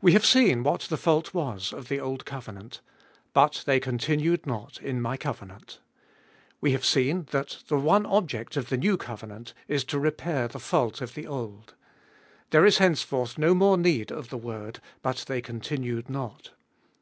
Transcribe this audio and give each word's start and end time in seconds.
WE 0.00 0.12
have 0.12 0.24
seen 0.24 0.62
what 0.62 0.80
the 0.88 0.96
fault 0.96 1.34
was 1.34 1.70
of 1.70 1.88
the 1.88 2.00
old 2.00 2.24
covenant, 2.24 2.80
But 3.34 3.62
they 3.66 3.78
continued 3.78 4.46
not 4.46 4.80
in 4.80 5.02
My 5.02 5.18
covenant. 5.18 5.80
We 6.62 6.72
have 6.72 6.82
seen 6.82 7.26
that 7.30 7.58
the 7.68 7.78
one 7.78 8.06
object 8.06 8.56
of 8.56 8.70
the 8.70 8.78
new 8.78 8.96
covenant 8.96 9.52
is 9.68 9.84
to 9.84 9.98
repair 9.98 10.48
the 10.48 10.58
fault 10.58 11.02
of 11.02 11.12
the 11.12 11.26
old. 11.26 11.74
There 12.52 12.64
is 12.64 12.78
henceforth 12.78 13.36
no 13.36 13.54
more 13.54 13.76
need 13.76 14.10
of 14.10 14.30
the 14.30 14.38
word, 14.38 14.80
But 15.02 15.26
they 15.28 15.42
con 15.42 15.60
tinued 15.60 16.08
not. 16.08 16.52